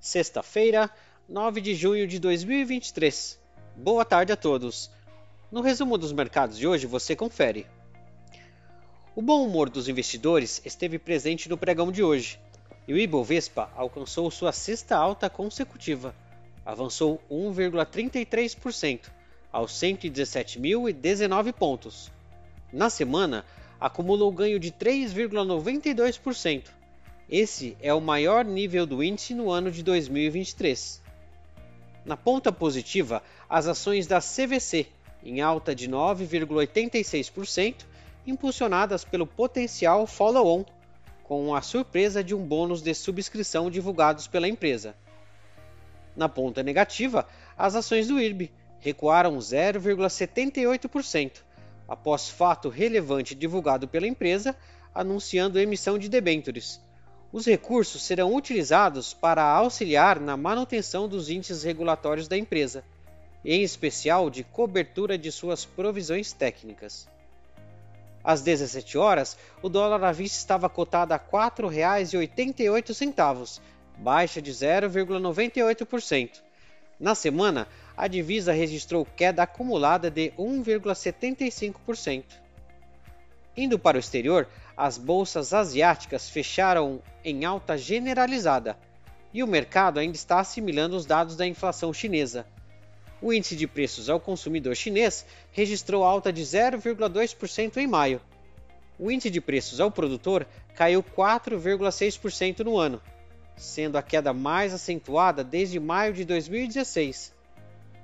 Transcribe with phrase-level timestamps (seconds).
[0.00, 0.90] Sexta-feira,
[1.28, 3.38] 9 de junho de 2023.
[3.76, 4.90] Boa tarde a todos.
[5.52, 7.66] No resumo dos mercados de hoje você confere.
[9.14, 12.40] O bom humor dos investidores esteve presente no pregão de hoje,
[12.88, 16.14] e o Ibovespa alcançou sua sexta alta consecutiva.
[16.64, 19.02] Avançou 1,33%
[19.52, 22.10] aos 117.019 pontos.
[22.72, 23.44] Na semana,
[23.78, 26.79] acumulou ganho de 3,92%.
[27.30, 31.00] Esse é o maior nível do índice no ano de 2023.
[32.04, 34.88] Na ponta positiva, as ações da CVC,
[35.22, 37.86] em alta de 9,86%,
[38.26, 40.64] impulsionadas pelo potencial follow-on,
[41.22, 44.96] com a surpresa de um bônus de subscrição divulgados pela empresa.
[46.16, 51.44] Na ponta negativa, as ações do IRB recuaram 0,78%,
[51.86, 54.56] após fato relevante divulgado pela empresa
[54.92, 56.80] anunciando emissão de debêntures.
[57.32, 62.82] Os recursos serão utilizados para auxiliar na manutenção dos índices regulatórios da empresa,
[63.44, 67.08] em especial de cobertura de suas provisões técnicas.
[68.22, 73.60] Às 17 horas, o dólar à vista estava cotado a R$ 4,88,
[73.96, 76.42] baixa de 0,98%.
[76.98, 82.24] Na semana, a divisa registrou queda acumulada de 1,75%.
[83.56, 84.46] Indo para o exterior,
[84.80, 88.78] as bolsas asiáticas fecharam em alta generalizada
[89.30, 92.46] e o mercado ainda está assimilando os dados da inflação chinesa.
[93.20, 98.22] O índice de preços ao consumidor chinês registrou alta de 0,2% em maio.
[98.98, 103.02] O índice de preços ao produtor caiu 4,6% no ano,
[103.58, 107.34] sendo a queda mais acentuada desde maio de 2016.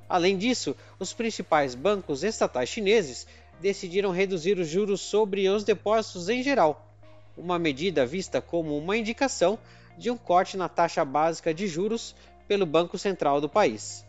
[0.06, 3.26] Além disso, os principais bancos estatais chineses
[3.60, 6.92] decidiram reduzir os juros sobre os depósitos em geral,
[7.36, 9.58] uma medida vista como uma indicação
[9.96, 12.14] de um corte na taxa básica de juros
[12.46, 14.04] pelo Banco Central do país.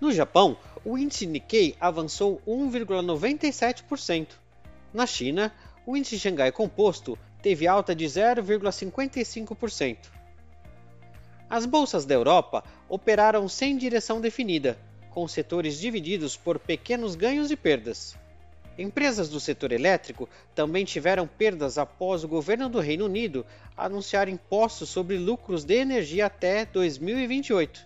[0.00, 4.28] No Japão, o índice Nikkei avançou 1,97%.
[4.94, 5.52] Na China,
[5.84, 9.96] o índice Xangai Composto teve alta de 0,55%.
[11.50, 14.78] As bolsas da Europa operaram sem direção definida,
[15.10, 18.14] com setores divididos por pequenos ganhos e perdas.
[18.78, 23.44] Empresas do setor elétrico também tiveram perdas após o governo do Reino Unido
[23.76, 27.84] anunciar impostos sobre lucros de energia até 2028.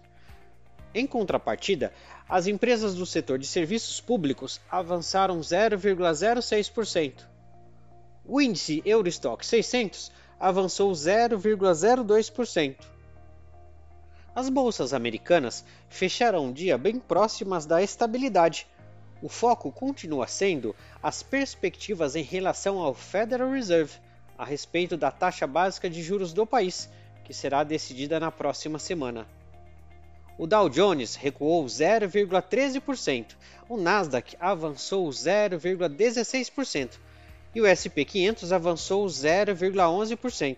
[0.94, 1.94] Em contrapartida,
[2.28, 7.24] as empresas do setor de serviços públicos avançaram 0,06%.
[8.26, 12.76] O índice Eurostock 600 avançou 0,02%.
[14.34, 18.66] As bolsas americanas fecharam o dia bem próximas da estabilidade.
[19.22, 23.94] O foco continua sendo as perspectivas em relação ao Federal Reserve
[24.36, 26.90] a respeito da taxa básica de juros do país,
[27.22, 29.28] que será decidida na próxima semana.
[30.36, 33.36] O Dow Jones recuou 0,13%,
[33.68, 36.98] o Nasdaq avançou 0,16%
[37.54, 40.56] e o SP 500 avançou 0,11%.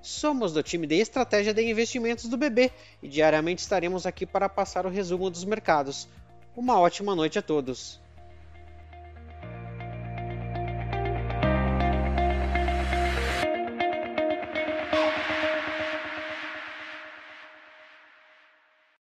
[0.00, 2.72] Somos do time de estratégia de investimentos do BB
[3.02, 6.08] e diariamente estaremos aqui para passar o resumo dos mercados.
[6.56, 8.00] Uma ótima noite a todos.